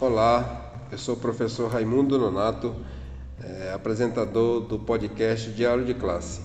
Olá, 0.00 0.86
eu 0.92 0.96
sou 0.96 1.16
o 1.16 1.18
professor 1.18 1.68
Raimundo 1.68 2.16
Nonato, 2.20 2.72
é, 3.42 3.72
apresentador 3.72 4.60
do 4.60 4.78
podcast 4.78 5.50
Diário 5.50 5.84
de 5.84 5.92
Classe. 5.92 6.40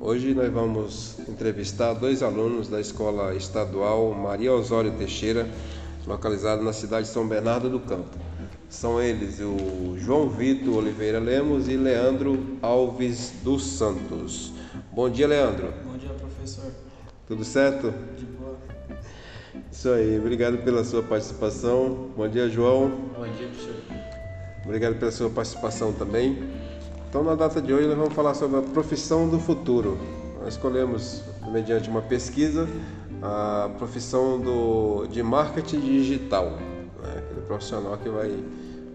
Hoje 0.00 0.34
nós 0.34 0.52
vamos 0.52 1.16
entrevistar 1.28 1.94
dois 1.94 2.24
alunos 2.24 2.66
da 2.66 2.80
Escola 2.80 3.36
Estadual 3.36 4.12
Maria 4.14 4.52
Osório 4.52 4.90
Teixeira, 4.98 5.48
localizada 6.08 6.60
na 6.60 6.72
cidade 6.72 7.06
de 7.06 7.12
São 7.12 7.28
Bernardo 7.28 7.70
do 7.70 7.78
Campo. 7.78 8.18
São 8.68 9.00
eles 9.00 9.38
o 9.38 9.96
João 9.96 10.28
Vitor 10.28 10.78
Oliveira 10.78 11.20
Lemos 11.20 11.68
e 11.68 11.76
Leandro 11.76 12.58
Alves 12.60 13.32
dos 13.44 13.62
Santos. 13.62 14.52
Bom 14.92 15.08
dia, 15.08 15.28
Leandro. 15.28 15.72
Bom 15.84 15.96
dia, 15.96 16.10
professor. 16.14 16.72
Tudo 17.28 17.44
certo? 17.44 17.94
De. 18.16 18.27
Isso 19.78 19.90
aí, 19.90 20.18
obrigado 20.18 20.58
pela 20.64 20.82
sua 20.82 21.04
participação. 21.04 22.08
Bom 22.16 22.28
dia, 22.28 22.48
João. 22.48 22.90
Bom 23.16 23.28
dia, 23.28 23.46
professor. 23.46 23.76
Obrigado 24.64 24.98
pela 24.98 25.12
sua 25.12 25.30
participação 25.30 25.92
também. 25.92 26.36
Então, 27.08 27.22
na 27.22 27.36
data 27.36 27.62
de 27.62 27.72
hoje, 27.72 27.86
nós 27.86 27.96
vamos 27.96 28.12
falar 28.12 28.34
sobre 28.34 28.58
a 28.58 28.62
profissão 28.62 29.28
do 29.28 29.38
futuro. 29.38 29.96
Nós 30.40 30.54
escolhemos, 30.54 31.22
mediante 31.52 31.88
uma 31.88 32.02
pesquisa, 32.02 32.68
a 33.22 33.70
profissão 33.78 34.40
do, 34.40 35.06
de 35.06 35.22
marketing 35.22 35.78
digital, 35.78 36.58
né? 37.00 37.22
aquele 37.24 37.42
profissional 37.42 37.96
que 37.98 38.08
vai 38.08 38.36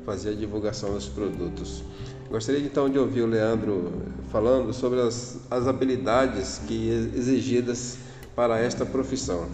fazer 0.06 0.32
a 0.32 0.36
divulgação 0.36 0.94
dos 0.96 1.08
produtos. 1.08 1.82
Gostaria 2.30 2.60
então 2.60 2.90
de 2.90 3.00
ouvir 3.00 3.22
o 3.22 3.28
Leandro 3.28 3.90
falando 4.34 4.74
sobre 4.74 5.00
as, 5.00 5.40
as 5.50 5.66
habilidades 5.66 6.60
que 6.68 6.90
exigidas 7.16 7.98
para 8.36 8.60
esta 8.60 8.86
profissão. 8.86 9.48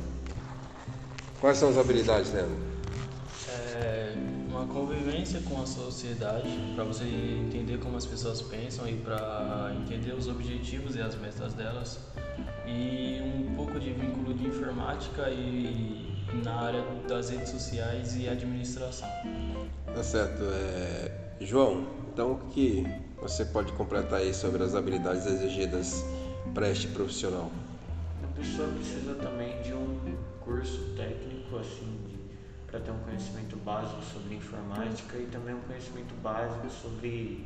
Quais 1.40 1.58
são 1.58 1.70
as 1.70 1.78
habilidades, 1.78 2.34
Leandro? 2.34 2.58
É 3.48 4.14
uma 4.50 4.66
convivência 4.66 5.40
com 5.42 5.62
a 5.62 5.66
sociedade, 5.66 6.50
para 6.76 6.84
você 6.84 7.06
entender 7.06 7.78
como 7.78 7.96
as 7.96 8.06
pessoas 8.06 8.42
pensam 8.42 8.88
e 8.90 8.96
para 8.96 9.74
entender 9.82 10.12
os 10.14 10.28
objetivos 10.28 10.98
e 10.98 11.02
as 11.02 11.16
metas 11.16 11.54
delas. 11.54 12.00
E 12.68 13.22
um 13.22 13.56
pouco 13.56 13.80
de 13.80 13.94
vínculo 13.94 14.34
de 14.34 14.48
informática 14.48 15.30
e 15.30 16.26
na 16.44 16.56
área 16.56 16.84
das 17.08 17.30
redes 17.30 17.50
sociais 17.50 18.18
e 18.18 18.28
administração. 18.28 19.08
Tá 19.86 20.04
certo. 20.04 20.44
É... 20.44 21.12
João, 21.40 21.88
então 22.14 22.34
o 22.34 22.38
que 22.50 22.86
você 23.22 23.46
pode 23.46 23.72
completar 23.74 24.20
aí 24.20 24.34
sobre 24.34 24.62
as 24.62 24.76
habilidades 24.76 25.26
exigidas 25.26 26.04
para 26.54 26.70
este 26.70 26.88
profissional? 26.88 27.50
Pessoa 28.40 28.70
precisa 28.70 29.16
também 29.16 29.62
de 29.62 29.74
um 29.74 30.16
curso 30.40 30.96
técnico, 30.96 31.58
assim, 31.58 32.00
para 32.68 32.80
ter 32.80 32.92
um 32.92 33.00
conhecimento 33.00 33.58
básico 33.58 34.02
sobre 34.02 34.36
informática 34.36 35.18
e 35.18 35.26
também 35.26 35.56
um 35.56 35.62
conhecimento 35.62 36.14
básico 36.24 36.70
sobre 36.70 37.46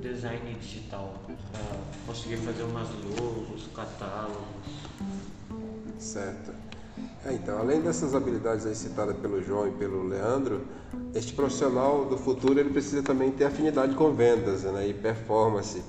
design 0.00 0.54
digital, 0.54 1.14
para 1.52 1.60
conseguir 2.06 2.38
fazer 2.38 2.64
umas 2.64 2.88
logos, 3.20 3.68
catálogos. 3.74 4.42
Certo. 5.98 6.52
É, 7.24 7.32
então, 7.32 7.58
além 7.58 7.80
dessas 7.80 8.14
habilidades 8.14 8.66
aí 8.66 8.74
citadas 8.74 9.16
pelo 9.18 9.40
João 9.42 9.68
e 9.68 9.70
pelo 9.72 10.02
Leandro, 10.08 10.66
este 11.14 11.32
profissional 11.32 12.04
do 12.04 12.18
futuro 12.18 12.58
ele 12.58 12.70
precisa 12.70 13.02
também 13.02 13.30
ter 13.30 13.44
afinidade 13.44 13.94
com 13.94 14.12
vendas 14.12 14.64
né, 14.64 14.88
e 14.88 14.94
performance, 14.94 15.82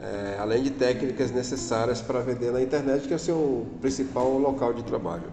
é, 0.00 0.36
além 0.38 0.62
de 0.62 0.70
técnicas 0.70 1.30
necessárias 1.30 2.00
para 2.00 2.20
vender 2.20 2.50
na 2.50 2.62
internet, 2.62 3.06
que 3.06 3.12
é 3.12 3.16
o 3.16 3.20
seu 3.20 3.66
principal 3.80 4.38
local 4.38 4.72
de 4.72 4.82
trabalho. 4.82 5.30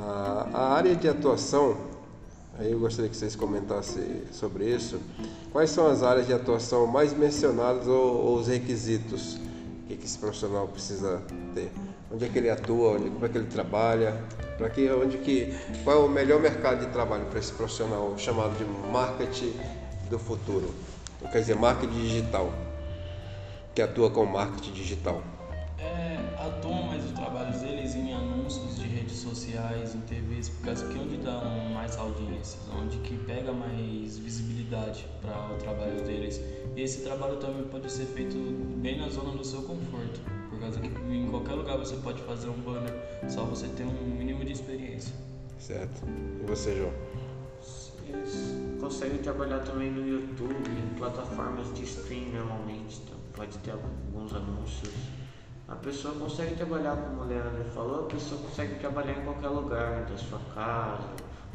A, 0.00 0.48
a 0.52 0.72
área 0.74 0.96
de 0.96 1.08
atuação, 1.08 1.76
aí 2.58 2.72
eu 2.72 2.78
gostaria 2.78 3.10
que 3.10 3.16
vocês 3.16 3.36
comentassem 3.36 4.22
sobre 4.32 4.64
isso. 4.64 5.00
Quais 5.52 5.70
são 5.70 5.86
as 5.86 6.02
áreas 6.02 6.26
de 6.26 6.32
atuação 6.32 6.86
mais 6.86 7.12
mencionadas 7.12 7.86
ou, 7.86 8.24
ou 8.24 8.36
os 8.38 8.48
requisitos 8.48 9.38
que, 9.86 9.94
esse 9.94 10.18
profissional 10.18 10.66
precisa 10.68 11.22
ter? 11.54 11.70
onde 12.10 12.24
é 12.24 12.28
que 12.28 12.38
ele 12.38 12.50
atua, 12.50 12.92
onde, 12.92 13.10
como 13.10 13.26
é 13.26 13.28
que 13.28 13.38
ele 13.38 13.46
trabalha, 13.46 14.16
para 14.56 14.70
que, 14.70 14.88
onde 14.90 15.18
que, 15.18 15.54
qual 15.84 16.02
é 16.02 16.04
o 16.04 16.08
melhor 16.08 16.40
mercado 16.40 16.84
de 16.84 16.92
trabalho 16.92 17.26
para 17.26 17.38
esse 17.38 17.52
profissional 17.52 18.14
chamado 18.16 18.56
de 18.56 18.64
marketing 18.90 19.52
do 20.08 20.18
futuro, 20.18 20.72
quer 21.32 21.40
dizer, 21.40 21.56
marketing 21.56 21.92
digital, 21.94 22.52
que 23.76 23.82
atua 23.82 24.10
com 24.10 24.24
marketing 24.24 24.72
digital. 24.72 25.22
É, 25.78 26.16
atuam 26.42 26.84
mais 26.84 27.04
os 27.04 27.12
trabalhos 27.12 27.60
deles 27.60 27.94
em 27.94 28.14
anúncios 28.14 28.76
de 28.76 28.88
redes 28.88 29.18
sociais, 29.18 29.94
em 29.94 30.00
TVs, 30.00 30.48
por 30.48 30.64
causa 30.64 30.88
que 30.88 30.98
onde 30.98 31.18
dá 31.18 31.42
mais 31.74 31.94
audiências, 31.98 32.58
onde 32.74 32.96
que 33.00 33.18
pega 33.18 33.52
mais 33.52 34.16
visibilidade 34.16 35.06
para 35.20 35.52
o 35.52 35.58
trabalho 35.58 36.02
deles. 36.06 36.40
E 36.74 36.80
esse 36.80 37.02
trabalho 37.02 37.36
também 37.36 37.64
pode 37.64 37.92
ser 37.92 38.06
feito 38.06 38.38
bem 38.78 38.98
na 38.98 39.10
zona 39.10 39.32
do 39.32 39.44
seu 39.44 39.60
conforto, 39.60 40.22
por 40.48 40.58
causa 40.58 40.80
que 40.80 40.88
em 40.88 41.28
qualquer 41.28 41.52
lugar 41.52 41.76
você 41.76 41.96
pode 41.96 42.22
fazer 42.22 42.48
um 42.48 42.58
banner, 42.58 42.94
só 43.28 43.44
você 43.44 43.68
ter 43.68 43.84
um 43.84 44.16
mínimo 44.16 44.42
de 44.42 44.52
experiência. 44.52 45.14
Certo. 45.58 46.02
E 46.42 46.46
você, 46.46 46.74
João? 46.76 46.92
Eles 48.08 48.54
conseguem 48.80 49.18
trabalhar 49.18 49.58
também 49.58 49.90
no 49.90 50.08
YouTube, 50.08 50.54
em 50.54 50.98
plataformas 50.98 51.74
de 51.74 51.82
stream 51.82 52.30
normalmente, 52.32 53.02
então 53.04 53.15
pode 53.36 53.56
ter 53.58 53.72
alguns 53.72 54.34
anúncios. 54.34 54.94
A 55.68 55.74
pessoa 55.74 56.14
consegue 56.14 56.54
trabalhar, 56.54 56.96
como 56.96 57.22
o 57.22 57.26
Leandro 57.26 57.64
falou, 57.74 58.06
a 58.06 58.08
pessoa 58.08 58.40
consegue 58.40 58.76
trabalhar 58.76 59.18
em 59.18 59.24
qualquer 59.24 59.48
lugar 59.48 60.06
da 60.06 60.16
sua 60.16 60.40
casa, 60.54 61.10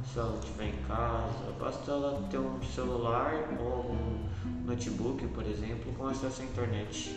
se 0.06 0.20
ela 0.20 0.38
estiver 0.38 0.70
em 0.70 0.78
casa, 0.88 1.52
basta 1.60 1.92
ela 1.92 2.28
ter 2.30 2.38
um 2.38 2.62
celular 2.64 3.34
ou 3.60 3.92
um 3.92 4.66
notebook, 4.66 5.26
por 5.28 5.46
exemplo, 5.46 5.92
com 5.98 6.08
acesso 6.08 6.42
à 6.42 6.46
internet. 6.46 7.16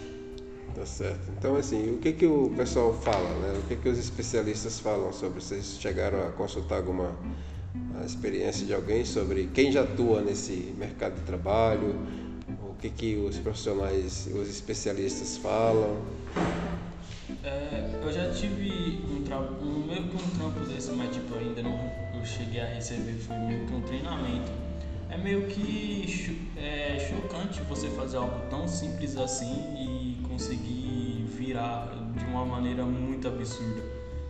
Tá 0.75 0.87
certo. 0.87 1.31
Então, 1.37 1.57
assim, 1.57 1.95
o 1.95 1.99
que 1.99 2.13
que 2.13 2.27
o 2.27 2.53
pessoal 2.57 2.93
fala, 2.93 3.29
né? 3.41 3.59
O 3.59 3.69
que 3.69 3.77
que 3.77 3.89
os 3.89 3.99
especialistas 3.99 4.81
falam 4.81 5.13
sobre? 5.13 5.41
Vocês 5.41 5.79
chegaram 5.81 6.27
a 6.27 6.33
consultar 6.33 6.79
alguma 6.79 7.13
a 8.01 8.05
experiência 8.05 8.67
de 8.67 8.75
alguém 8.75 9.05
sobre 9.05 9.49
quem 9.55 9.71
já 9.71 9.83
atua 9.83 10.21
nesse 10.21 10.75
mercado 10.77 11.15
de 11.15 11.23
trabalho? 11.23 11.95
O 12.49 12.75
que 12.75 12.91
que 12.91 13.17
os 13.17 13.39
profissionais, 13.39 14.29
os 14.35 14.49
especialistas 14.49 15.37
falam? 15.39 15.97
É, 17.43 18.01
eu 18.03 18.13
já 18.13 18.31
tive 18.33 19.01
um, 19.11 19.23
tra... 19.23 19.39
um 19.41 19.87
meio 19.87 20.05
que 20.09 20.17
um 20.17 20.31
trampo 20.39 20.61
desse, 20.67 20.93
mas 20.93 21.15
tipo, 21.15 21.35
ainda 21.37 21.63
não 21.63 21.79
eu 22.15 22.25
cheguei 22.25 22.61
a 22.61 22.67
receber, 22.67 23.15
foi 23.15 23.37
meio 23.37 23.67
que 23.67 23.75
um 23.75 23.81
treinamento. 23.83 24.51
É 25.11 25.17
meio 25.17 25.47
que 25.47 26.51
é, 26.57 26.99
chocante 26.99 27.61
você 27.63 27.89
fazer 27.91 28.17
algo 28.17 28.41
tão 28.51 28.67
simples 28.67 29.17
assim 29.17 29.55
e 29.77 30.19
conseguir 30.27 31.25
virar 31.37 31.95
de 32.17 32.25
uma 32.25 32.45
maneira 32.45 32.85
muito 32.85 33.29
absurda. 33.29 33.83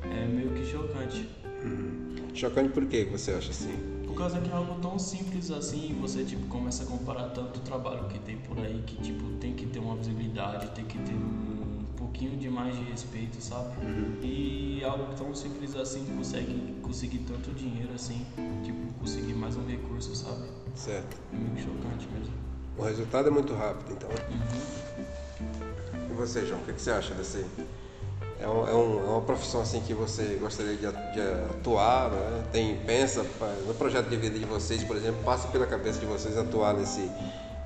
É 0.04 0.26
meio 0.26 0.50
que 0.50 0.64
chocante. 0.66 1.28
Hum. 1.64 2.16
Chocante 2.34 2.70
por 2.70 2.84
que 2.86 3.04
você 3.04 3.32
acha 3.32 3.50
assim? 3.50 3.93
Por 4.14 4.18
causa 4.18 4.40
que 4.40 4.48
é 4.48 4.54
algo 4.54 4.80
tão 4.80 4.96
simples 4.96 5.50
assim, 5.50 5.90
e 5.90 5.92
você 5.92 6.22
tipo 6.22 6.46
começa 6.46 6.84
a 6.84 6.86
comparar 6.86 7.30
tanto 7.30 7.58
trabalho 7.60 8.04
que 8.04 8.20
tem 8.20 8.36
por 8.36 8.56
aí 8.60 8.80
que 8.86 8.96
tipo 9.02 9.28
tem 9.40 9.54
que 9.54 9.66
ter 9.66 9.80
uma 9.80 9.96
visibilidade, 9.96 10.68
tem 10.68 10.84
que 10.84 10.96
ter 10.98 11.14
um 11.14 11.84
pouquinho 11.96 12.36
de 12.36 12.48
mais 12.48 12.76
de 12.76 12.84
respeito, 12.84 13.42
sabe? 13.42 13.74
Uhum. 13.84 14.20
E 14.22 14.84
algo 14.84 15.12
tão 15.16 15.34
simples 15.34 15.74
assim 15.74 16.04
consegue 16.16 16.76
conseguir 16.80 17.18
tanto 17.26 17.50
dinheiro 17.54 17.92
assim, 17.92 18.24
tipo 18.62 18.86
conseguir 19.00 19.34
mais 19.34 19.56
um 19.56 19.66
recurso, 19.66 20.14
sabe? 20.14 20.44
Certo. 20.76 21.16
É 21.32 21.36
meio 21.36 21.66
chocante 21.66 22.06
mesmo. 22.16 22.34
O 22.78 22.82
resultado 22.84 23.26
é 23.26 23.32
muito 23.32 23.52
rápido, 23.52 23.94
então. 23.94 24.10
Uhum. 24.10 25.04
E 26.08 26.14
você, 26.14 26.46
João, 26.46 26.60
o 26.60 26.64
que, 26.64 26.72
que 26.72 26.80
você 26.80 26.92
acha 26.92 27.12
desse? 27.14 27.44
É, 28.40 28.48
um, 28.48 28.68
é, 28.68 28.74
um, 28.74 29.00
é, 29.00 29.10
uma 29.10 29.20
profissão 29.22 29.60
assim 29.60 29.80
que 29.80 29.94
você 29.94 30.36
gostaria 30.40 30.76
de, 30.76 30.86
atuar, 30.86 32.10
né? 32.10 32.44
Tem 32.52 32.76
pensa 32.78 33.24
no 33.66 33.74
projeto 33.74 34.08
de 34.08 34.16
vida 34.16 34.38
de 34.38 34.44
vocês, 34.44 34.82
por 34.84 34.96
exemplo, 34.96 35.22
passa 35.24 35.48
pela 35.48 35.66
cabeça 35.66 36.00
de 36.00 36.06
vocês 36.06 36.36
atuar 36.36 36.74
nesse 36.74 37.08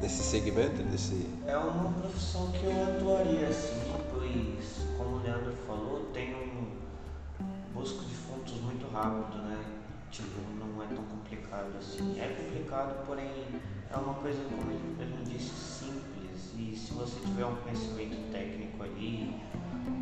nesse 0.00 0.22
segmento, 0.22 0.82
nesse. 0.84 1.26
É 1.46 1.56
uma 1.56 1.92
profissão 1.92 2.50
que 2.52 2.64
eu 2.64 2.82
atuaria 2.82 3.52
sim, 3.52 3.80
pois 4.12 4.86
como 4.96 5.16
o 5.16 5.22
Leandro 5.22 5.52
falou, 5.66 6.10
tem 6.12 6.34
um 6.34 6.76
busco 7.74 8.04
de 8.04 8.14
fundos 8.14 8.60
muito 8.60 8.88
rápido, 8.92 9.38
né? 9.42 9.58
Tipo, 10.10 10.40
não 10.58 10.82
é 10.82 10.86
tão 10.86 11.04
complicado 11.04 11.76
assim. 11.78 12.18
É 12.18 12.28
complicado, 12.28 13.06
porém 13.06 13.30
é 13.90 13.96
uma 13.96 14.14
coisa, 14.14 14.38
como 14.44 14.70
ele 14.70 15.24
disse, 15.24 15.50
simples. 15.50 16.17
E 16.58 16.76
se 16.76 16.92
você 16.92 17.20
tiver 17.20 17.44
um 17.44 17.56
conhecimento 17.56 18.16
técnico 18.32 18.82
ali, 18.82 19.34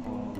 com 0.04 0.32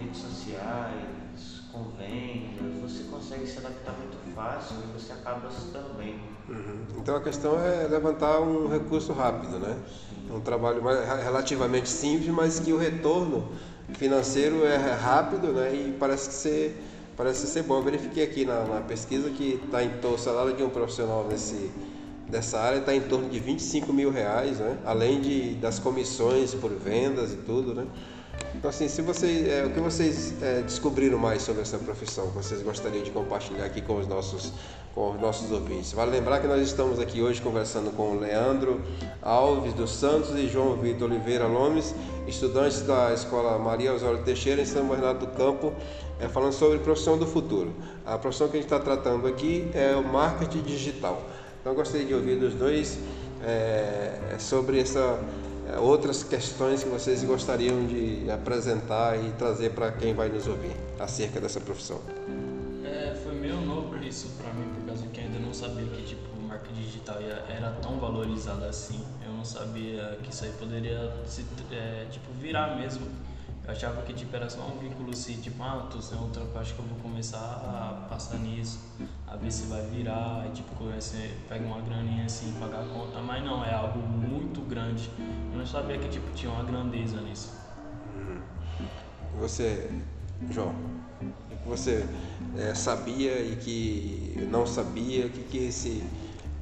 redes 0.00 0.18
sociais, 0.18 1.62
com 1.72 1.84
vendas, 1.98 2.80
você 2.80 3.04
consegue 3.04 3.46
se 3.46 3.58
adaptar 3.58 3.92
muito 3.98 4.16
fácil 4.34 4.76
e 4.82 4.98
você 4.98 5.12
acaba 5.12 5.50
se 5.50 5.70
dando 5.72 5.96
bem. 5.96 6.20
Uhum. 6.48 6.86
Então 6.98 7.16
a 7.16 7.20
questão 7.20 7.58
é 7.58 7.86
levantar 7.88 8.40
um 8.40 8.68
recurso 8.68 9.12
rápido, 9.12 9.58
né? 9.58 9.76
Um 10.30 10.40
trabalho 10.40 10.82
relativamente 10.82 11.88
simples, 11.88 12.28
mas 12.28 12.58
que 12.58 12.72
o 12.72 12.78
retorno 12.78 13.48
financeiro 13.94 14.64
é 14.64 14.76
rápido, 14.76 15.48
né? 15.48 15.74
E 15.74 15.96
parece 15.98 16.28
que 16.28 16.34
ser 16.34 16.82
parece 17.16 17.46
ser 17.46 17.62
bom. 17.62 17.76
Eu 17.76 17.82
verifiquei 17.82 18.24
aqui 18.24 18.44
na, 18.44 18.64
na 18.64 18.80
pesquisa 18.80 19.30
que 19.30 19.60
está 19.64 19.82
em 19.82 19.90
torno 19.98 20.16
o 20.16 20.20
salário 20.20 20.54
de 20.54 20.62
um 20.62 20.70
profissional 20.70 21.26
nesse 21.28 21.70
dessa 22.32 22.58
área 22.58 22.78
está 22.78 22.94
em 22.94 23.02
torno 23.02 23.28
de 23.28 23.38
25 23.38 23.92
mil 23.92 24.10
reais, 24.10 24.58
né? 24.58 24.78
além 24.86 25.20
de, 25.20 25.54
das 25.56 25.78
comissões 25.78 26.54
por 26.54 26.70
vendas 26.70 27.34
e 27.34 27.36
tudo. 27.36 27.74
Né? 27.74 27.86
Então, 28.54 28.70
assim, 28.70 28.88
se 28.88 29.02
vocês, 29.02 29.46
é, 29.46 29.66
o 29.66 29.70
que 29.70 29.80
vocês 29.80 30.34
é, 30.42 30.62
descobriram 30.62 31.18
mais 31.18 31.42
sobre 31.42 31.60
essa 31.60 31.76
profissão, 31.76 32.28
vocês 32.28 32.62
gostariam 32.62 33.04
de 33.04 33.10
compartilhar 33.10 33.66
aqui 33.66 33.82
com 33.82 33.98
os 33.98 34.06
nossos 34.06 34.50
com 34.94 35.12
os 35.12 35.20
nossos 35.20 35.50
ouvintes. 35.50 35.92
Vale 35.92 36.10
lembrar 36.10 36.40
que 36.40 36.46
nós 36.46 36.60
estamos 36.60 37.00
aqui 37.00 37.22
hoje 37.22 37.40
conversando 37.40 37.90
com 37.96 38.10
o 38.10 38.20
Leandro 38.20 38.82
Alves 39.22 39.72
dos 39.72 39.90
Santos 39.90 40.38
e 40.38 40.46
João 40.48 40.76
Vitor 40.76 41.10
Oliveira 41.10 41.46
Lomes, 41.46 41.94
estudantes 42.26 42.82
da 42.82 43.10
Escola 43.12 43.58
Maria 43.58 43.94
Osório 43.94 44.22
Teixeira 44.22 44.60
em 44.60 44.66
São 44.66 44.86
Bernardo 44.86 45.20
do 45.20 45.28
Campo, 45.28 45.72
é, 46.20 46.28
falando 46.28 46.52
sobre 46.52 46.78
profissão 46.78 47.16
do 47.16 47.26
futuro. 47.26 47.72
A 48.04 48.18
profissão 48.18 48.48
que 48.48 48.58
a 48.58 48.60
gente 48.60 48.70
está 48.70 48.78
tratando 48.78 49.26
aqui 49.26 49.66
é 49.72 49.96
o 49.96 50.04
marketing 50.04 50.60
digital. 50.60 51.22
Então, 51.62 51.74
eu 51.74 51.76
gostaria 51.76 52.04
de 52.04 52.12
ouvir 52.12 52.40
dos 52.40 52.54
dois 52.54 52.98
é, 53.40 54.34
sobre 54.36 54.80
essa 54.80 55.16
é, 55.68 55.78
outras 55.78 56.24
questões 56.24 56.82
que 56.82 56.88
vocês 56.88 57.22
gostariam 57.22 57.86
de 57.86 58.28
apresentar 58.28 59.16
e 59.16 59.30
trazer 59.38 59.70
para 59.70 59.92
quem 59.92 60.12
vai 60.12 60.28
nos 60.28 60.48
ouvir 60.48 60.74
acerca 60.98 61.40
dessa 61.40 61.60
profissão. 61.60 62.00
É, 62.84 63.14
foi 63.22 63.32
meio 63.36 63.60
novo 63.60 63.96
isso 64.02 64.30
para 64.38 64.52
mim, 64.54 64.68
por 64.74 64.88
causa 64.88 65.06
que 65.06 65.20
ainda 65.20 65.38
não 65.38 65.54
sabia 65.54 65.86
que 65.86 66.02
tipo 66.02 66.36
marketing 66.48 66.82
digital 66.82 67.18
era 67.20 67.70
tão 67.80 67.96
valorizado 68.00 68.64
assim. 68.64 69.00
Eu 69.24 69.32
não 69.32 69.44
sabia 69.44 70.18
que 70.20 70.32
isso 70.32 70.44
aí 70.44 70.50
poderia 70.58 71.14
se, 71.26 71.44
é, 71.70 72.06
tipo 72.10 72.26
virar 72.40 72.76
mesmo 72.76 73.06
eu 73.64 73.70
achava 73.70 74.02
que 74.02 74.12
tipo, 74.12 74.34
era 74.34 74.50
só 74.50 74.60
um 74.62 74.78
vínculo 74.78 75.10
assim, 75.10 75.40
tipo, 75.40 75.62
ah, 75.62 75.86
tô 75.90 76.02
sem 76.02 76.18
outra 76.18 76.44
parte 76.46 76.74
que 76.74 76.80
eu 76.80 76.84
vou 76.84 76.98
começar 76.98 77.38
a 77.38 78.08
passar 78.08 78.38
nisso, 78.38 78.80
a 79.32 79.36
ver 79.36 79.50
se 79.50 79.64
vai 79.66 79.80
virar, 79.86 80.44
e 80.46 80.50
tipo, 80.50 80.74
você 80.84 81.30
pega 81.48 81.64
uma 81.64 81.80
graninha 81.80 82.26
assim, 82.26 82.52
pagar 82.60 82.82
a 82.82 82.84
conta, 82.84 83.18
mas 83.20 83.42
não, 83.42 83.64
é 83.64 83.72
algo 83.72 83.98
muito 83.98 84.60
grande. 84.60 85.10
Eu 85.50 85.58
não 85.58 85.66
sabia 85.66 85.96
que 85.98 86.08
tipo, 86.08 86.30
tinha 86.34 86.52
uma 86.52 86.62
grandeza 86.62 87.18
nisso. 87.22 87.50
Uhum. 88.14 88.40
Você, 89.40 89.90
João, 90.50 90.74
o 91.50 91.56
que 91.56 91.66
você 91.68 92.06
é, 92.58 92.74
sabia 92.74 93.40
e 93.40 93.56
que 93.56 94.46
não 94.50 94.66
sabia, 94.66 95.26
o 95.26 95.30
que, 95.30 95.44
que, 95.44 95.58
esse, 95.58 96.04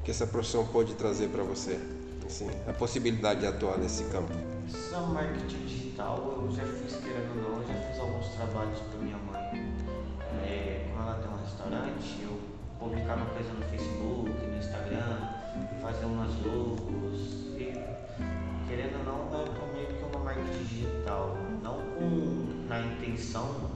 que 0.05 0.13
essa 0.13 0.27
profissão 0.27 0.65
pode 0.69 0.95
trazer 0.95 1.29
para 1.29 1.43
você? 1.43 1.81
Assim, 2.25 2.49
a 2.69 2.73
possibilidade 2.73 3.41
de 3.41 3.47
atuar 3.49 3.79
nesse 3.79 4.05
campo. 4.05 4.33
São 4.69 5.09
marketing 5.09 5.67
digital, 5.67 6.45
eu 6.45 6.55
já 6.55 6.63
fiz, 6.63 6.95
querendo 6.99 7.45
ou 7.45 7.51
não, 7.51 7.63
eu 7.63 7.67
já 7.67 7.75
fiz 7.75 7.99
alguns 7.99 8.29
trabalhos 8.29 8.79
para 8.79 9.01
minha 9.01 9.17
mãe. 9.19 9.75
É, 10.45 10.87
como 10.89 11.03
ela 11.03 11.19
tem 11.19 11.33
um 11.33 11.37
restaurante, 11.37 12.23
eu 12.23 12.60
publicava 12.81 13.27
coisa 13.27 13.53
no 13.53 13.63
Facebook, 13.67 14.31
no 14.31 14.57
Instagram, 14.57 15.19
fazia 15.83 16.07
umas 16.07 16.35
logos. 16.43 17.47
E, 17.59 17.75
querendo 18.67 18.99
ou 18.99 19.05
não, 19.05 19.39
é 19.39 19.73
meio 19.75 19.87
que 19.89 20.17
uma 20.17 20.25
marca 20.25 20.43
digital. 20.65 21.37
Não 21.63 21.77
com, 21.77 22.67
na 22.67 22.81
intenção 22.81 23.71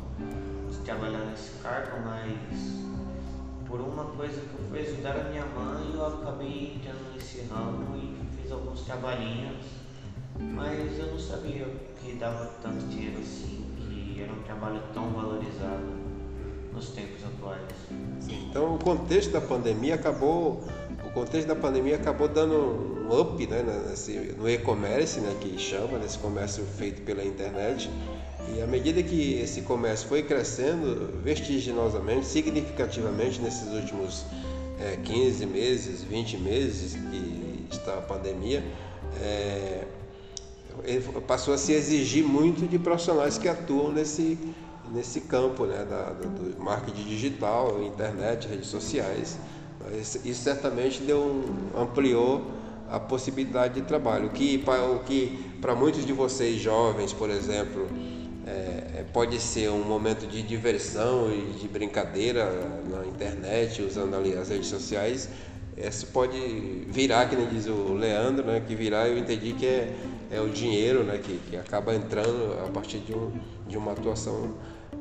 de 0.70 0.78
trabalhar 0.78 1.26
nesse 1.26 1.58
cargo, 1.62 1.98
mas 2.02 2.82
por 3.66 3.80
uma 3.80 4.04
coisa 4.06 4.40
que 4.40 4.54
eu 4.58 4.68
fui 4.70 4.80
ajudar 4.80 5.16
a 5.16 5.24
minha 5.24 5.44
mãe, 5.44 5.92
eu 5.94 6.06
acabei 6.06 6.76
entrando 6.76 7.12
nesse 7.12 7.42
ramo 7.42 7.96
e 7.96 8.40
fiz 8.40 8.50
alguns 8.50 8.80
trabalhinhos 8.80 9.84
mas 10.40 10.98
eu 10.98 11.06
não 11.06 11.18
sabia 11.18 11.64
que 12.00 12.16
dava 12.16 12.46
tanto 12.60 12.86
dinheiro 12.86 13.20
assim, 13.20 13.64
que 13.76 14.20
era 14.20 14.32
um 14.32 14.42
trabalho 14.42 14.82
tão 14.92 15.10
valorizado 15.10 16.03
nos 16.74 16.88
tempos 16.88 17.24
atuais. 17.24 17.60
Então 18.28 18.74
o 18.74 18.78
contexto 18.78 19.30
da 19.30 19.40
pandemia 19.40 19.94
acabou, 19.94 20.64
o 21.04 21.10
contexto 21.10 21.46
da 21.46 21.56
pandemia 21.56 21.96
acabou 21.96 22.28
dando 22.28 22.54
um 22.54 23.20
up 23.20 23.46
né, 23.46 23.62
nesse, 23.88 24.12
no 24.38 24.48
e-commerce, 24.48 25.20
né, 25.20 25.34
que 25.40 25.58
chama, 25.58 25.98
nesse 25.98 26.18
comércio 26.18 26.64
feito 26.76 27.02
pela 27.02 27.24
internet. 27.24 27.90
E 28.54 28.60
à 28.60 28.66
medida 28.66 29.02
que 29.02 29.34
esse 29.40 29.62
comércio 29.62 30.08
foi 30.08 30.22
crescendo 30.22 31.20
vertiginosamente, 31.22 32.26
significativamente 32.26 33.40
nesses 33.40 33.68
últimos 33.72 34.24
é, 34.80 34.96
15 35.02 35.46
meses, 35.46 36.02
20 36.02 36.38
meses 36.38 36.94
que 36.94 37.66
está 37.70 37.94
a 37.94 38.02
pandemia, 38.02 38.62
é, 39.20 39.84
passou 41.26 41.54
a 41.54 41.58
se 41.58 41.72
exigir 41.72 42.24
muito 42.24 42.66
de 42.68 42.78
profissionais 42.78 43.38
que 43.38 43.48
atuam 43.48 43.92
nesse, 43.92 44.38
nesse 44.94 45.22
campo 45.22 45.66
né, 45.66 45.84
da, 45.88 46.10
do 46.10 46.62
marketing 46.62 47.02
digital, 47.02 47.82
internet, 47.82 48.46
redes 48.46 48.68
sociais. 48.68 49.36
Isso 50.24 50.42
certamente 50.42 51.02
deu 51.02 51.18
um, 51.18 51.78
ampliou 51.78 52.42
a 52.88 53.00
possibilidade 53.00 53.74
de 53.74 53.82
trabalho. 53.82 54.26
O 54.26 54.30
que 54.30 54.56
para 54.58 54.78
que, 55.04 55.38
muitos 55.76 56.06
de 56.06 56.12
vocês 56.12 56.60
jovens, 56.60 57.12
por 57.12 57.28
exemplo, 57.28 57.88
é, 58.46 59.00
é, 59.00 59.04
pode 59.12 59.38
ser 59.40 59.70
um 59.70 59.82
momento 59.82 60.26
de 60.26 60.42
diversão 60.42 61.30
e 61.30 61.58
de 61.58 61.66
brincadeira 61.66 62.48
na 62.88 63.04
internet, 63.06 63.82
usando 63.82 64.14
ali 64.14 64.34
as 64.34 64.48
redes 64.48 64.68
sociais, 64.68 65.28
isso 65.76 66.06
pode 66.08 66.38
virar, 66.88 67.28
que 67.28 67.34
nem 67.34 67.48
diz 67.48 67.66
o 67.66 67.94
Leandro, 67.94 68.46
né, 68.46 68.62
que 68.64 68.76
virar 68.76 69.08
eu 69.08 69.18
entendi 69.18 69.54
que 69.54 69.66
é, 69.66 69.92
é 70.30 70.40
o 70.40 70.48
dinheiro 70.48 71.02
né, 71.02 71.18
que, 71.18 71.36
que 71.50 71.56
acaba 71.56 71.94
entrando 71.94 72.56
a 72.64 72.70
partir 72.70 72.98
de, 72.98 73.12
um, 73.12 73.32
de 73.66 73.76
uma 73.76 73.92
atuação 73.92 74.54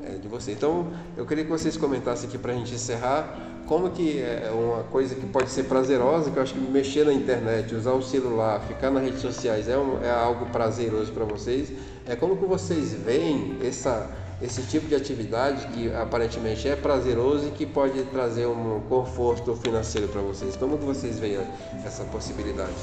é, 0.05 0.17
de 0.17 0.27
você. 0.27 0.51
Então, 0.51 0.87
eu 1.15 1.25
queria 1.25 1.43
que 1.43 1.49
vocês 1.49 1.77
comentassem 1.77 2.27
aqui 2.27 2.37
para 2.37 2.51
a 2.51 2.55
gente 2.55 2.73
encerrar 2.73 3.51
como 3.67 3.89
que 3.89 4.19
é 4.19 4.51
uma 4.53 4.83
coisa 4.83 5.15
que 5.15 5.25
pode 5.25 5.49
ser 5.49 5.63
prazerosa, 5.63 6.29
que 6.29 6.37
eu 6.37 6.43
acho 6.43 6.53
que 6.53 6.59
mexer 6.59 7.05
na 7.05 7.13
internet, 7.13 7.73
usar 7.73 7.93
o 7.93 8.01
celular, 8.01 8.59
ficar 8.61 8.91
nas 8.91 9.03
redes 9.03 9.21
sociais 9.21 9.69
é, 9.69 9.77
um, 9.77 10.03
é 10.03 10.11
algo 10.11 10.45
prazeroso 10.47 11.11
para 11.11 11.23
vocês. 11.23 11.71
É 12.05 12.15
como 12.15 12.37
que 12.37 12.45
vocês 12.45 12.93
veem 12.93 13.57
essa 13.63 14.09
esse 14.41 14.61
tipo 14.63 14.87
de 14.87 14.95
atividade 14.95 15.67
que 15.67 15.93
aparentemente 15.93 16.67
é 16.67 16.75
prazeroso 16.75 17.47
e 17.47 17.51
que 17.51 17.65
pode 17.65 18.03
trazer 18.05 18.45
um 18.45 18.81
conforto 18.89 19.55
financeiro 19.55 20.09
para 20.09 20.19
vocês. 20.21 20.57
Como 20.57 20.77
que 20.77 20.83
vocês 20.83 21.17
veem 21.17 21.39
essa 21.85 22.03
possibilidade? 22.05 22.73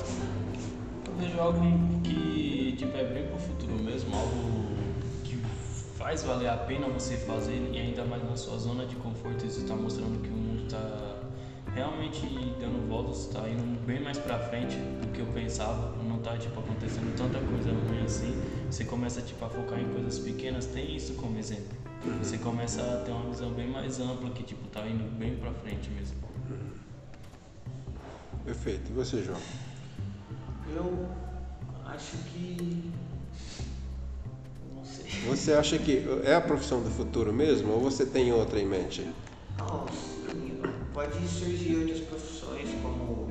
Eu 1.06 1.12
vejo 1.18 1.38
algo 1.38 1.60
que 2.02 2.74
tipo, 2.78 2.96
é 2.96 3.04
bem 3.04 3.26
para 3.26 3.36
o 3.36 3.38
futuro 3.38 3.74
mesmo, 3.74 4.16
algo 4.16 4.49
faz 6.10 6.24
valer 6.24 6.48
a 6.48 6.56
pena 6.56 6.88
você 6.88 7.16
fazer 7.16 7.70
e 7.72 7.78
ainda 7.78 8.04
mais 8.04 8.20
na 8.28 8.36
sua 8.36 8.58
zona 8.58 8.84
de 8.84 8.96
conforto, 8.96 9.46
isso 9.46 9.60
está 9.60 9.76
mostrando 9.76 10.20
que 10.20 10.28
o 10.28 10.32
mundo 10.32 10.64
está 10.64 11.20
realmente 11.72 12.26
dando 12.58 12.88
voltas, 12.88 13.28
está 13.28 13.48
indo 13.48 13.86
bem 13.86 14.02
mais 14.02 14.18
para 14.18 14.36
frente 14.40 14.74
do 14.74 15.06
que 15.12 15.20
eu 15.20 15.26
pensava, 15.26 15.96
não 16.02 16.16
está 16.16 16.36
tipo 16.36 16.58
acontecendo 16.58 17.16
tanta 17.16 17.38
coisa 17.38 17.70
ruim 17.70 18.04
assim. 18.04 18.34
Você 18.68 18.84
começa 18.84 19.22
tipo 19.22 19.44
a 19.44 19.48
focar 19.48 19.78
em 19.78 19.88
coisas 19.92 20.18
pequenas, 20.18 20.66
tem 20.66 20.96
isso 20.96 21.14
como 21.14 21.38
exemplo. 21.38 21.78
Você 22.18 22.38
começa 22.38 22.82
a 22.82 23.04
ter 23.04 23.12
uma 23.12 23.30
visão 23.30 23.52
bem 23.52 23.68
mais 23.68 24.00
ampla 24.00 24.30
que 24.30 24.42
tipo 24.42 24.66
tá 24.66 24.84
indo 24.88 25.04
bem 25.16 25.36
para 25.36 25.52
frente 25.52 25.90
mesmo. 25.90 26.16
Perfeito. 28.44 28.90
E 28.90 28.94
você, 28.94 29.22
João? 29.22 29.38
Eu 30.74 31.08
acho 31.86 32.16
que. 32.32 32.90
Você 35.26 35.52
acha 35.52 35.78
que 35.78 36.02
é 36.24 36.34
a 36.34 36.40
profissão 36.40 36.82
do 36.82 36.90
futuro 36.90 37.32
mesmo 37.32 37.72
ou 37.72 37.80
você 37.80 38.06
tem 38.06 38.32
outra 38.32 38.58
em 38.58 38.66
mente? 38.66 39.06
Não, 39.58 39.86
pode 40.94 41.28
surgir 41.28 41.76
outras 41.76 42.00
profissões 42.00 42.68
como 42.82 43.30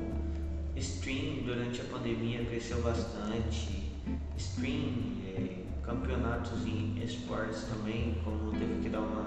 stream 0.76 1.42
durante 1.44 1.80
a 1.80 1.84
pandemia 1.84 2.44
cresceu 2.44 2.80
bastante, 2.80 3.92
stream, 4.36 5.18
é, 5.26 5.56
campeonatos 5.82 6.64
em 6.64 7.02
esportes 7.02 7.64
também, 7.64 8.20
como 8.24 8.52
teve 8.52 8.82
que 8.82 8.88
dar 8.88 9.00
uma 9.00 9.26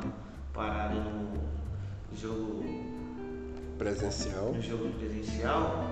parada 0.54 0.96
no 0.96 1.40
jogo 2.16 2.64
presencial, 3.78 4.54
no 4.54 4.62
jogo 4.62 4.90
presencial, 4.98 5.90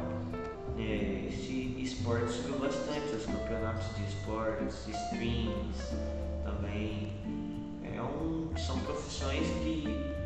é, 0.77 1.27
esse 1.27 1.75
esporte 1.79 2.31
subiu 2.31 2.59
bastante, 2.59 3.15
os 3.15 3.25
campeonatos 3.25 3.95
de 3.95 4.03
esportes, 4.05 4.87
streams 4.87 6.30
também. 6.43 7.13
É 7.83 8.01
um, 8.01 8.49
são 8.57 8.79
profissões 8.79 9.47
que 9.63 9.85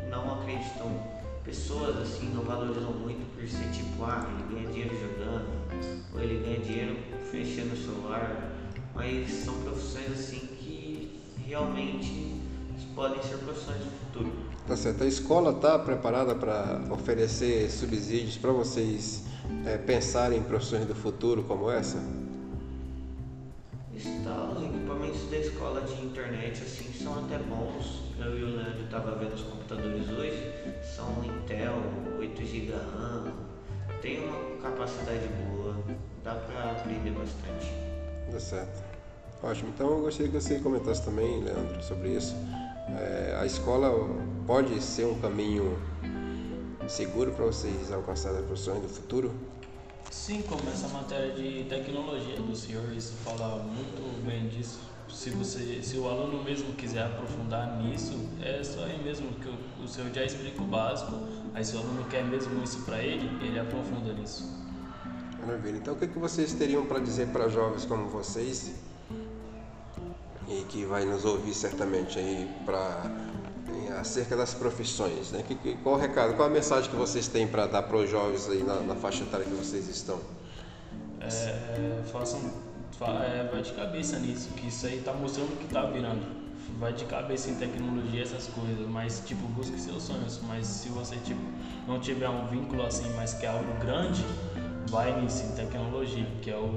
não 0.10 0.42
acreditam 0.42 1.16
pessoas 1.44 1.96
assim 1.98 2.32
não 2.34 2.44
valorizam 2.44 2.92
muito 2.92 3.24
por 3.36 3.48
ser 3.48 3.70
tipo, 3.72 4.04
ah, 4.04 4.28
ele 4.34 4.56
ganha 4.56 4.72
dinheiro 4.72 4.96
jogando, 5.00 5.46
ou 6.14 6.20
ele 6.20 6.44
ganha 6.44 6.60
dinheiro 6.60 6.98
fechando 7.30 7.74
o 7.74 7.78
celular, 7.78 8.52
mas 8.96 9.32
são 9.32 9.54
profissões 9.62 10.12
assim 10.12 10.40
que 10.40 11.22
realmente 11.46 12.42
podem 12.96 13.22
ser 13.22 13.38
profissões 13.38 13.78
do 13.78 13.92
futuro. 13.92 14.32
Tá 14.68 14.76
certo. 14.76 15.04
A 15.04 15.08
escola 15.08 15.52
está 15.52 15.78
preparada 15.78 16.34
para 16.34 16.82
oferecer 16.90 17.70
subsídios 17.70 18.38
para 18.38 18.52
vocês 18.52 19.24
é, 19.66 19.78
pensarem 19.78 20.40
em 20.40 20.44
profissões 20.44 20.86
do 20.86 20.96
futuro 20.96 21.44
como 21.44 21.70
essa? 21.70 22.02
Está, 23.96 24.55
escola 25.56 25.80
de 25.82 25.94
internet 26.06 26.62
assim 26.62 26.92
são 27.02 27.24
até 27.24 27.38
bons. 27.38 28.04
Eu 28.20 28.38
e 28.38 28.44
o 28.44 28.58
Leandro 28.58 28.84
estava 28.84 29.16
vendo 29.16 29.34
os 29.34 29.42
computadores 29.42 30.10
hoje, 30.10 30.54
são 30.84 31.24
Intel, 31.24 31.82
8 32.20 32.46
GB 32.46 32.74
RAM, 32.74 33.32
tem 34.02 34.20
uma 34.20 34.62
capacidade 34.62 35.26
boa, 35.28 35.78
dá 36.24 36.36
para 36.36 36.72
aprender 36.72 37.12
bastante. 37.12 37.72
Dá 38.30 38.40
certo. 38.40 38.84
Ótimo. 39.42 39.70
Então 39.70 39.92
eu 39.92 40.02
gostaria 40.02 40.30
que 40.30 40.42
você 40.42 40.60
comentasse 40.60 41.06
também, 41.06 41.42
Leandro, 41.42 41.82
sobre 41.82 42.10
isso. 42.10 42.36
É, 42.90 43.38
a 43.40 43.46
escola 43.46 43.92
pode 44.46 44.82
ser 44.82 45.06
um 45.06 45.20
caminho 45.22 45.80
seguro 46.86 47.32
para 47.32 47.46
vocês 47.46 47.94
alcançarem 47.94 48.40
as 48.40 48.46
profissões 48.46 48.82
do 48.82 48.90
futuro? 48.90 49.34
Sim, 50.12 50.42
como 50.44 50.62
essa 50.70 50.88
matéria 50.90 51.34
de 51.34 51.64
tecnologia 51.70 52.36
do 52.36 52.56
senhor, 52.56 52.92
isso 52.94 53.14
fala 53.24 53.64
muito 53.64 54.26
bem 54.26 54.48
disso. 54.50 54.95
Se, 55.16 55.30
você, 55.30 55.82
se 55.82 55.98
o 55.98 56.10
aluno 56.10 56.44
mesmo 56.44 56.74
quiser 56.74 57.06
aprofundar 57.06 57.82
nisso, 57.82 58.20
é 58.44 58.62
só 58.62 58.84
aí 58.84 59.02
mesmo 59.02 59.30
que 59.36 59.48
o, 59.48 59.86
o 59.86 59.88
senhor 59.88 60.12
já 60.14 60.26
explica 60.26 60.62
o 60.62 60.66
básico. 60.66 61.14
Aí 61.54 61.64
se 61.64 61.74
o 61.78 61.80
aluno 61.80 62.04
quer 62.10 62.22
mesmo 62.26 62.62
isso 62.62 62.82
para 62.82 63.02
ele, 63.02 63.26
ele 63.42 63.58
aprofunda 63.58 64.12
nisso. 64.12 64.44
Maravilha. 65.40 65.78
Então 65.78 65.94
o 65.94 65.98
que, 65.98 66.08
que 66.08 66.20
vocês 66.20 66.52
teriam 66.52 66.86
para 66.86 67.00
dizer 67.00 67.30
para 67.30 67.48
jovens 67.48 67.86
como 67.86 68.10
vocês 68.10 68.74
e 70.50 70.64
que 70.68 70.84
vai 70.84 71.06
nos 71.06 71.24
ouvir 71.24 71.54
certamente 71.54 72.20
aí 72.20 72.54
para 72.66 73.10
acerca 73.98 74.36
das 74.36 74.54
profissões, 74.54 75.32
né? 75.32 75.44
Que, 75.48 75.56
que, 75.56 75.78
qual 75.78 75.96
o 75.96 75.98
recado, 75.98 76.36
qual 76.36 76.50
a 76.50 76.52
mensagem 76.52 76.90
que 76.90 76.96
vocês 76.98 77.30
têm 77.30 77.48
para 77.48 77.68
dar 77.68 77.84
para 77.84 77.96
os 77.96 78.10
jovens 78.10 78.50
aí 78.50 78.64
na, 78.64 78.82
na, 78.82 78.96
faixa 78.96 79.24
etária 79.24 79.46
que 79.46 79.54
vocês 79.54 79.88
estão? 79.88 80.20
É, 81.22 82.04
façam, 82.12 82.42
é, 83.04 83.50
vai 83.52 83.62
de 83.62 83.74
cabeça 83.74 84.20
nisso, 84.20 84.50
que 84.54 84.68
isso 84.68 84.86
aí 84.86 85.00
está 85.00 85.12
mostrando 85.12 85.54
o 85.54 85.58
que 85.58 85.66
está 85.66 85.86
virando. 85.86 86.46
Vai 86.80 86.94
de 86.94 87.06
cabeça 87.06 87.50
em 87.50 87.56
tecnologia 87.56 88.24
essas 88.24 88.48
coisas, 88.48 88.88
mas 88.88 89.22
tipo 89.26 89.46
busque 89.50 89.80
seus 89.80 90.04
sonhos. 90.04 90.40
Mas 90.48 90.66
se 90.66 90.90
você 90.90 91.16
tipo 91.18 91.42
não 91.88 92.00
tiver 92.00 92.30
um 92.30 92.48
vínculo 92.48 92.86
assim, 92.86 93.10
mas 93.16 93.34
que 93.34 93.46
é 93.46 93.50
algo 93.50 93.72
grande, 93.80 94.24
vai 94.90 95.22
nisso 95.22 95.44
em 95.46 95.56
tecnologia, 95.56 96.26
que 96.42 96.50
é 96.50 96.58
o 96.58 96.70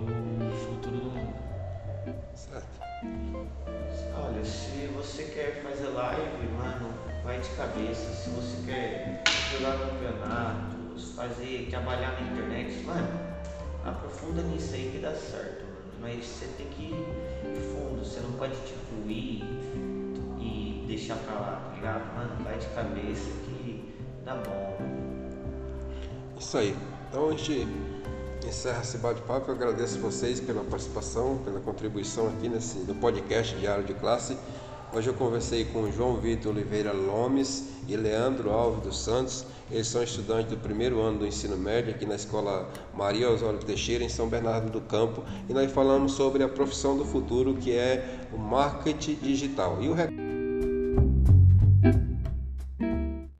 futuro 0.66 0.96
do 0.96 1.10
mundo. 1.10 1.34
Certo. 2.34 2.80
Olha, 4.14 4.44
se 4.44 4.88
você 4.88 5.24
quer 5.24 5.62
fazer 5.62 5.88
live, 5.88 6.48
mano, 6.56 6.90
vai 7.24 7.40
de 7.40 7.48
cabeça. 7.50 8.12
Se 8.12 8.30
você 8.30 8.56
quer 8.66 9.24
jogar 9.50 9.78
campeonatos, 9.78 11.12
fazer, 11.14 11.68
trabalhar 11.70 12.20
na 12.20 12.32
internet, 12.32 12.82
mano, 12.84 13.08
aprofunda 13.84 14.42
nisso 14.42 14.74
aí 14.74 14.90
que 14.92 14.98
dá 14.98 15.14
certo. 15.14 15.67
Mas 16.00 16.24
você 16.24 16.46
tem 16.56 16.66
que 16.68 16.82
ir 16.84 17.60
fundo, 17.72 18.04
você 18.04 18.20
não 18.20 18.32
pode 18.32 18.54
tipo 18.66 19.08
ir 19.08 19.42
e 20.40 20.84
deixar 20.86 21.16
pra 21.16 21.34
lá, 21.34 21.62
tá 21.68 21.76
ligado? 21.76 22.14
Mano, 22.14 22.44
vai 22.44 22.58
de 22.58 22.66
cabeça 22.66 23.30
que 23.44 23.94
dá 24.24 24.36
bom. 24.36 24.76
Isso 26.38 26.56
aí. 26.56 26.76
Então 27.08 27.28
a 27.28 27.30
gente 27.32 27.66
encerra 28.46 28.80
esse 28.80 28.98
bate-papo. 28.98 29.50
Eu 29.50 29.54
agradeço 29.54 29.98
vocês 29.98 30.40
pela 30.40 30.62
participação, 30.64 31.38
pela 31.44 31.60
contribuição 31.60 32.28
aqui 32.28 32.48
nesse 32.48 32.78
no 32.78 32.94
podcast 32.94 33.56
Diário 33.56 33.84
de 33.84 33.94
Classe. 33.94 34.38
Hoje 34.90 35.10
eu 35.10 35.14
conversei 35.14 35.66
com 35.66 35.92
João 35.92 36.16
Vitor 36.16 36.50
Oliveira 36.50 36.92
Lomes 36.92 37.74
e 37.86 37.94
Leandro 37.94 38.50
Alves 38.50 38.82
dos 38.82 38.98
Santos. 38.98 39.44
Eles 39.70 39.86
são 39.86 40.02
estudantes 40.02 40.50
do 40.50 40.56
primeiro 40.56 40.98
ano 41.02 41.18
do 41.18 41.26
ensino 41.26 41.58
médio 41.58 41.94
aqui 41.94 42.06
na 42.06 42.14
Escola 42.14 42.66
Maria 42.94 43.30
Osório 43.30 43.58
Teixeira, 43.58 44.02
em 44.02 44.08
São 44.08 44.28
Bernardo 44.28 44.70
do 44.70 44.80
Campo. 44.80 45.22
E 45.46 45.52
nós 45.52 45.70
falamos 45.72 46.12
sobre 46.12 46.42
a 46.42 46.48
profissão 46.48 46.96
do 46.96 47.04
futuro, 47.04 47.54
que 47.54 47.72
é 47.72 48.28
o 48.32 48.38
marketing 48.38 49.16
digital. 49.16 49.76
E 49.82 49.90
o 49.90 49.94